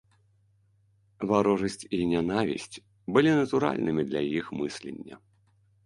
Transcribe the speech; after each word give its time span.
Варожасць 1.33 1.77
і 1.99 2.01
нянавісць 2.15 2.81
былі 3.19 3.31
натуральнымі 3.39 4.03
для 4.11 4.21
іх 4.43 4.55
мыслення. 4.65 5.15